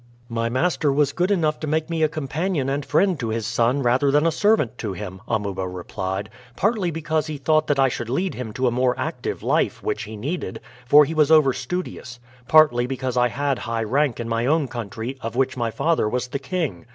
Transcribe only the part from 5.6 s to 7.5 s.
replied, "partly because he